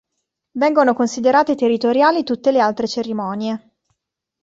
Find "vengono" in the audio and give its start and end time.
0.53-0.95